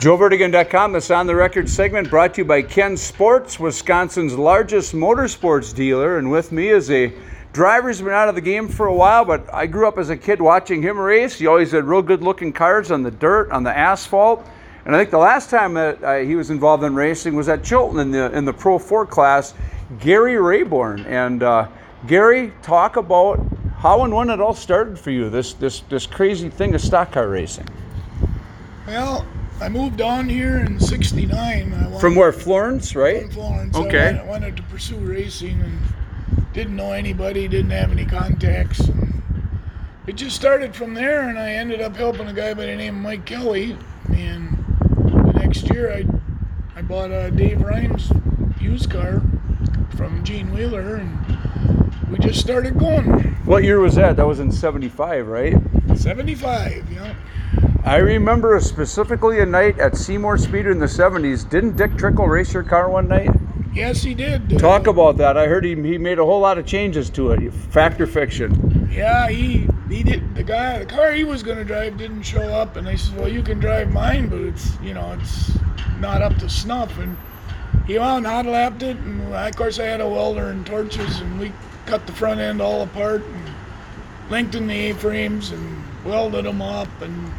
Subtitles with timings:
[0.00, 5.74] JoeVerdegan.com, this on the record segment brought to you by Ken Sports, Wisconsin's largest motorsports
[5.74, 6.16] dealer.
[6.16, 7.12] And with me is a
[7.52, 10.08] driver who's been out of the game for a while, but I grew up as
[10.08, 11.38] a kid watching him race.
[11.38, 14.48] He always had real good looking cars on the dirt, on the asphalt.
[14.86, 17.62] And I think the last time that uh, he was involved in racing was at
[17.62, 19.52] Chilton in the, in the Pro 4 class,
[19.98, 21.04] Gary Roehborn.
[21.04, 21.68] And uh,
[22.06, 23.46] Gary, talk about
[23.76, 27.12] how and when it all started for you, this, this, this crazy thing of stock
[27.12, 27.68] car racing.
[28.86, 29.26] Well,
[29.60, 31.72] I moved on here in '69.
[31.74, 32.32] I wanted- From where?
[32.32, 33.22] Florence, right?
[33.22, 33.76] From Florence.
[33.76, 34.08] Uh, okay.
[34.08, 35.78] I wanted, wanted to pursue racing and
[36.54, 38.80] didn't know anybody, didn't have any contacts.
[38.80, 39.22] And
[40.06, 42.96] it just started from there, and I ended up helping a guy by the name
[42.96, 43.76] of Mike Kelly.
[44.14, 44.64] And
[44.96, 46.06] the next year, I
[46.78, 48.10] I bought a Dave Rhymes
[48.60, 49.20] used car
[49.96, 53.06] from Gene Wheeler, and we just started going.
[53.44, 54.16] What year was that?
[54.16, 55.54] That was in 75, right?
[55.96, 57.14] 75, you know.
[57.84, 61.48] I remember specifically a night at Seymour Speeder in the 70s.
[61.48, 63.30] Didn't Dick Trickle race your car one night?
[63.72, 64.58] Yes, he did.
[64.58, 65.38] Talk about that.
[65.38, 67.52] I heard he, he made a whole lot of changes to it.
[67.52, 68.88] Fact or fiction?
[68.92, 70.34] Yeah, he he did.
[70.34, 73.28] The guy, the car he was gonna drive didn't show up, and I said, "Well,
[73.28, 75.52] you can drive mine, but it's you know it's
[76.00, 77.16] not up to snuff." And
[77.86, 81.20] he went and hot lapped it, and of course I had a welder and torches,
[81.20, 81.52] and we
[81.86, 83.54] cut the front end all apart and
[84.30, 87.32] lengthened the A-frames and welded them up, and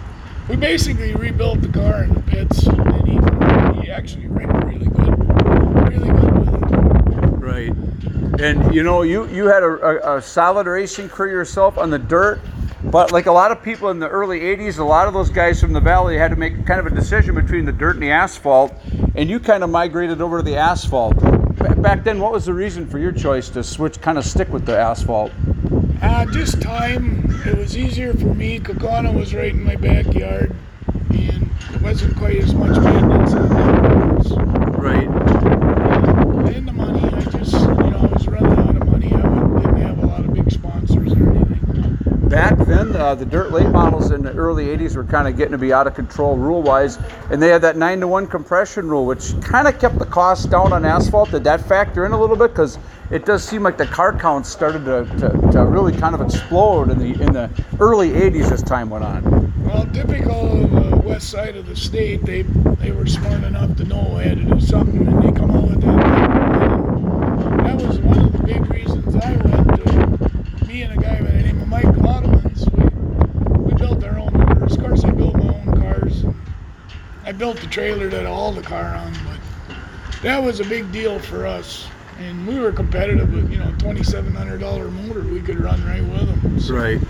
[0.52, 2.68] we basically rebuilt the car in the pits.
[2.68, 5.18] And he, he actually ran really good,
[5.90, 7.28] really good with it.
[7.38, 8.42] Right.
[8.42, 12.00] And you know, you you had a, a, a solid racing career yourself on the
[12.00, 12.42] dirt,
[12.84, 15.62] but like a lot of people in the early '80s, a lot of those guys
[15.62, 18.12] from the valley had to make kind of a decision between the dirt and the
[18.12, 18.74] asphalt,
[19.16, 21.16] and you kind of migrated over to the asphalt.
[21.56, 24.50] Ba- Back then, what was the reason for your choice to switch, kind of stick
[24.50, 25.32] with the asphalt?
[26.02, 27.42] Uh, just time.
[27.46, 28.60] It was easier for me.
[28.60, 30.56] Kaukauna was right in my backyard,
[31.10, 34.32] and it wasn't quite as much maintenance on roads.
[34.78, 35.08] Right.
[36.56, 39.14] And the money, I just, you know, I was running out of money.
[39.14, 41.98] I would- didn't have a lot of big sponsors or anything.
[42.30, 42.58] Back
[42.90, 45.58] then, uh, the dirt late models in the early 80s were kind of getting to
[45.58, 46.98] be out of control rule wise,
[47.30, 50.50] and they had that 9 to 1 compression rule, which kind of kept the cost
[50.50, 51.32] down on asphalt.
[51.32, 52.52] Did that factor in a little bit?
[52.52, 52.78] Because
[53.12, 56.90] it does seem like the car counts started to, to, to really kind of explode
[56.90, 57.50] in the, in the
[57.80, 59.52] early 80s as time went on.
[59.66, 63.84] Well, typical of the west side of the state, they they were smart enough to
[63.84, 65.98] know I had to do something, and they come out with that.
[67.64, 70.66] That was one of the big reasons I went to.
[70.68, 74.34] Me and a guy by the name of Mike Laudermans, we, we built our own
[74.34, 74.74] motors.
[74.74, 76.26] Of course, I built my own cars.
[77.24, 79.76] I built the trailer that I hauled the car on, but
[80.22, 81.86] that was a big deal for us.
[82.18, 86.60] And we were competitive with, you know, $2,700 motor we could run right with them.
[86.60, 87.02] So- Right.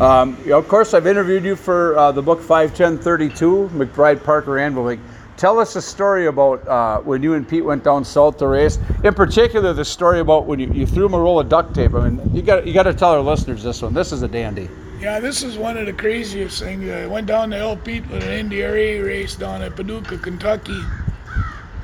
[0.00, 4.98] Um, of course, I've interviewed you for uh, the book 51032, McBride Parker Anvilic.
[5.36, 8.80] Tell us a story about uh, when you and Pete went down south to race.
[9.04, 11.94] In particular, the story about when you, you threw him a roll of duct tape.
[11.94, 13.94] I mean, you got you got to tell our listeners this one.
[13.94, 14.68] This is a dandy.
[15.00, 16.88] Yeah, this is one of the craziest things.
[16.88, 20.80] I went down to El Pete with an NDRA race down at Paducah, Kentucky,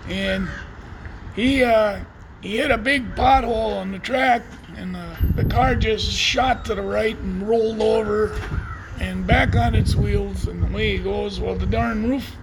[0.08, 0.48] and
[1.34, 2.00] he uh,
[2.40, 4.42] he hit a big pothole on the track,
[4.76, 8.40] and the, the car just shot to the right and rolled over,
[9.00, 11.40] and back on its wheels, and away he goes.
[11.40, 12.36] Well, the darn roof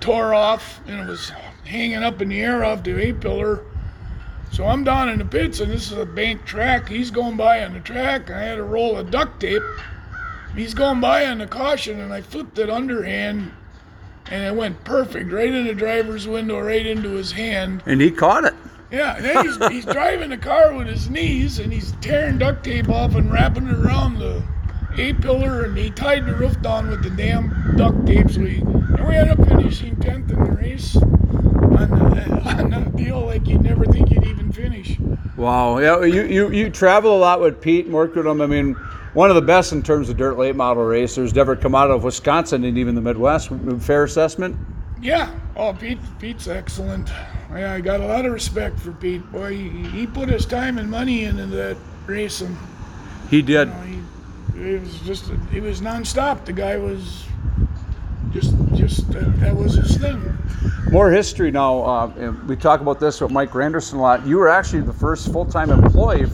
[0.00, 1.30] tore off, and it was
[1.64, 3.62] hanging up in the air off the A pillar.
[4.52, 6.88] So I'm down in the pits, and this is a bank track.
[6.88, 8.30] He's going by on the track.
[8.30, 9.62] I had a roll of duct tape.
[10.56, 13.52] He's going by on the caution, and I flipped it underhand,
[14.26, 17.82] and it went perfect right in the driver's window, right into his hand.
[17.86, 18.54] And he caught it.
[18.90, 22.64] Yeah, and then he's, he's driving the car with his knees, and he's tearing duct
[22.64, 24.42] tape off and wrapping it around the
[24.98, 28.28] A pillar, and he tied the roof down with the damn duct tape.
[28.28, 30.96] So he, and we ended up finishing 10th in the race
[31.82, 34.98] on, the, on a deal like you'd never think you'd even finish.
[35.36, 35.78] Wow.
[35.78, 36.04] Yeah.
[36.04, 38.40] You you you travel a lot with Pete and worked with him.
[38.40, 38.74] I mean,
[39.14, 42.04] one of the best in terms of dirt late model racers ever come out of
[42.04, 43.50] Wisconsin and even the Midwest.
[43.80, 44.56] Fair assessment.
[45.00, 45.34] Yeah.
[45.56, 45.98] Oh, Pete.
[46.18, 47.08] Pete's excellent.
[47.52, 49.28] Yeah, I got a lot of respect for Pete.
[49.32, 52.56] Boy, he, he put his time and money into that racing.
[53.28, 53.68] He did.
[53.68, 54.02] You know,
[54.54, 56.44] he, it was just he was nonstop.
[56.44, 57.24] The guy was
[58.30, 60.36] just just that, that was his thing.
[60.90, 61.82] More history now.
[61.82, 64.26] Uh, and we talk about this with Mike Randerson a lot.
[64.26, 66.26] You were actually the first full-time employee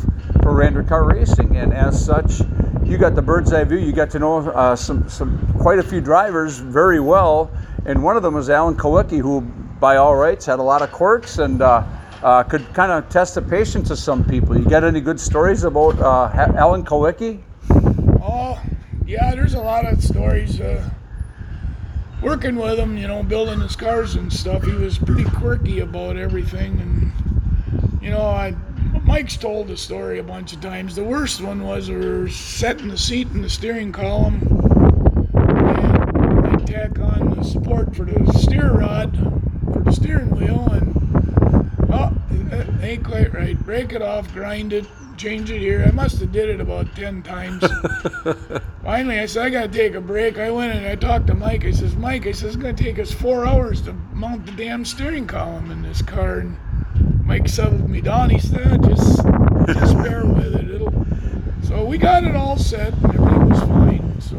[0.42, 2.40] for RanderCar Racing, and as such,
[2.84, 3.78] you got the bird's eye view.
[3.78, 7.50] You got to know uh, some, some quite a few drivers very well,
[7.84, 9.40] and one of them was Alan Kulwicki, who,
[9.80, 11.84] by all rights, had a lot of quirks and uh,
[12.22, 14.56] uh, could kind of test the patience of some people.
[14.56, 17.42] You got any good stories about uh, Alan Kulwicki?
[18.22, 18.60] Oh,
[19.04, 19.34] yeah.
[19.34, 20.60] There's a lot of stories.
[20.60, 20.88] Uh,
[22.22, 26.16] working with him, you know, building his cars and stuff, he was pretty quirky about
[26.16, 26.80] everything.
[26.80, 28.54] And, you know, I,
[29.04, 30.96] Mike's told the story a bunch of times.
[30.96, 34.40] The worst one was we were setting the seat in the steering column,
[35.34, 39.16] and I tack on the support for the steer rod
[39.72, 41.05] for the steering wheel, and
[42.86, 43.58] ain't quite right.
[43.64, 44.86] Break it off, grind it,
[45.16, 45.84] change it here.
[45.86, 47.64] I must have did it about ten times.
[48.84, 50.38] Finally, I said I gotta take a break.
[50.38, 51.64] I went and I talked to Mike.
[51.64, 54.84] I says, Mike, I says it's gonna take us four hours to mount the damn
[54.84, 56.38] steering column in this car.
[56.38, 56.56] And
[57.24, 58.30] Mike settled me down.
[58.30, 59.24] He said, "Ah, just
[59.66, 60.70] just bear with it.
[60.70, 61.06] It'll.
[61.62, 64.20] So we got it all set and everything was fine.
[64.20, 64.36] So,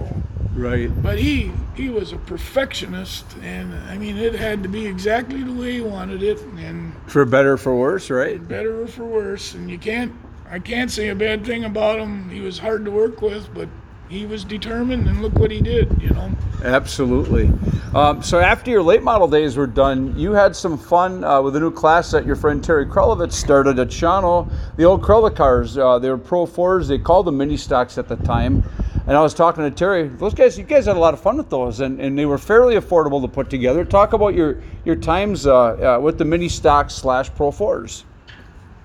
[0.58, 0.90] Right.
[1.04, 5.54] but he he was a perfectionist, and I mean it had to be exactly the
[5.54, 8.46] way he wanted it, and For better or for worse, right?
[8.48, 9.54] better or for worse.
[9.54, 10.12] And you can't
[10.50, 12.30] I can't say a bad thing about him.
[12.30, 13.70] He was hard to work with, but
[14.10, 16.02] he was determined, and look what he did.
[16.02, 16.32] You know.
[16.64, 17.52] Absolutely.
[17.94, 21.56] Um, so after your late model days were done, you had some fun uh, with
[21.56, 24.50] a new class that your friend Terry Krulowitz started at Shawano.
[24.76, 26.88] The old Krulowitz cars, uh, they were Pro Fours.
[26.88, 28.64] They called them mini stocks at the time.
[29.08, 30.10] And I was talking to Terry.
[30.10, 32.38] Those guys, you guys had a lot of fun with those, and, and they were
[32.38, 33.86] fairly affordable to put together.
[33.86, 38.04] Talk about your your times uh, uh, with the mini stocks slash Pro Fours.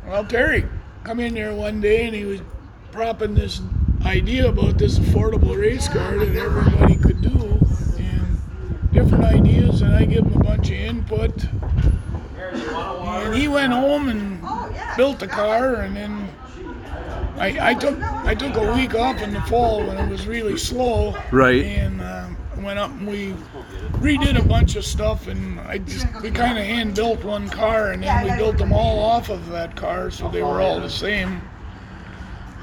[0.06, 0.64] Well, Terry
[1.02, 2.40] come in there one day and he was
[2.92, 3.60] propping this
[4.04, 7.58] idea about this affordable race car that everybody could do
[7.98, 11.46] and different ideas and I give him a bunch of input.
[12.38, 14.40] And he went home and
[14.96, 16.21] built the car and then
[17.38, 20.56] I, I took I took a week off in the fall when it was really
[20.58, 21.14] slow.
[21.31, 21.64] Right.
[21.64, 23.32] And uh, went up and we
[23.99, 27.93] redid a bunch of stuff and I just we kind of hand built one car
[27.93, 30.90] and then we built them all off of that car so they were all the
[30.90, 31.40] same.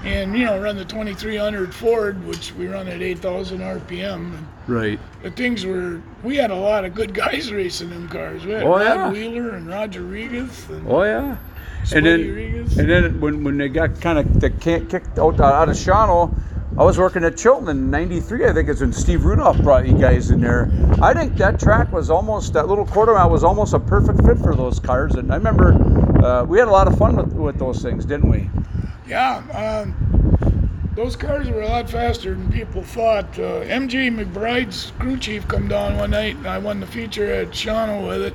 [0.06, 4.31] And you know, run the 2300 Ford, which we run at 8,000 RPM.
[4.66, 4.98] Right.
[5.24, 8.45] the things were we had a lot of good guys racing them cars.
[8.45, 9.12] We had Oh, Rod yeah.
[9.12, 11.36] Wheeler and Roger Regas and Oh yeah.
[11.93, 12.77] And then, Regas.
[12.77, 16.37] and then when, when they got kind of the can kicked out, out of Shawano,
[16.77, 18.45] I was working at Chilton in '93.
[18.45, 20.69] I think it's when Steve Rudolph brought you guys in there.
[21.01, 24.37] I think that track was almost that little quarter mile was almost a perfect fit
[24.37, 25.15] for those cars.
[25.15, 25.73] And I remember
[26.23, 28.49] uh, we had a lot of fun with, with those things, didn't we?
[29.07, 29.37] Yeah,
[29.83, 33.25] um, those cars were a lot faster than people thought.
[33.39, 37.49] Uh, MJ McBride's crew chief come down one night, and I won the feature at
[37.49, 38.33] Shawano with it.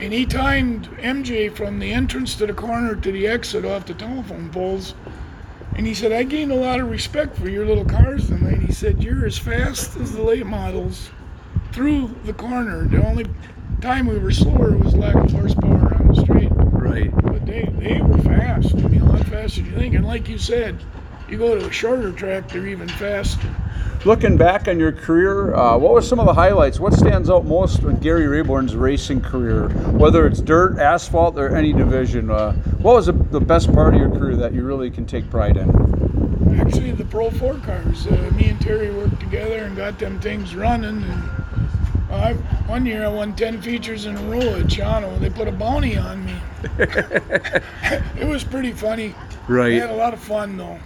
[0.00, 3.92] And he timed MJ from the entrance to the corner to the exit off the
[3.92, 4.94] telephone poles.
[5.76, 8.60] And he said, I gained a lot of respect for your little cars tonight.
[8.62, 11.10] He said, You're as fast as the late models
[11.72, 12.86] through the corner.
[12.86, 13.26] The only
[13.82, 16.50] time we were slower was lack of horsepower on the straight.
[16.50, 17.14] Right.
[17.22, 18.74] But they, they were fast.
[18.74, 19.94] I mean, a lot faster than you think.
[19.94, 20.78] And like you said,
[21.28, 23.54] you go to a shorter track, they're even faster.
[24.06, 26.80] Looking back on your career, uh, what were some of the highlights?
[26.80, 31.74] What stands out most in Gary Roehborn's racing career, whether it's dirt, asphalt, or any
[31.74, 32.30] division?
[32.30, 35.28] Uh, what was the, the best part of your career that you really can take
[35.30, 35.68] pride in?
[36.58, 40.56] Actually, the Pro 4 cars, uh, me and Terry worked together and got them things
[40.56, 41.02] running.
[41.02, 41.30] And
[42.10, 42.32] I,
[42.68, 45.20] one year I won 10 features in a row at Shawano.
[45.20, 46.34] They put a bounty on me.
[46.78, 49.14] it was pretty funny.
[49.46, 49.72] Right.
[49.72, 50.78] We had a lot of fun, though.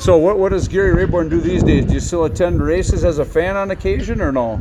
[0.00, 1.84] So, what, what does Gary Roehborn do these days?
[1.84, 4.58] Do you still attend races as a fan on occasion, or no?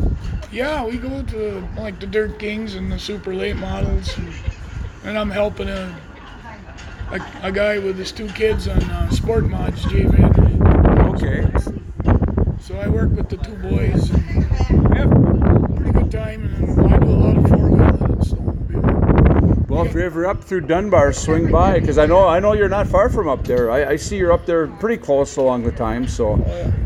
[0.52, 4.34] Yeah, we go to like the Dirt Kings and the super late models, and,
[5.06, 5.98] and I'm helping a,
[7.12, 10.06] a a guy with his two kids on uh, sport mods, Jay.
[10.06, 11.48] Okay.
[12.60, 16.98] So I work with the two boys and have a pretty good time, and I
[17.00, 19.70] do a lot of four wheeling and snowmobiling.
[19.70, 22.70] Well, if you're ever up through Dunbar, swing by because I know I know you're
[22.70, 23.72] not far from up there.
[23.72, 26.08] I, I see you're up there pretty close along the time.
[26.08, 26.38] So,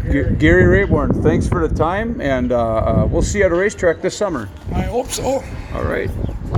[0.10, 2.58] G- Gary Roehborn, thanks for the time, and uh,
[3.04, 4.48] uh, we'll see you at a racetrack this summer.
[4.74, 5.44] I hope so.
[5.74, 6.10] All right.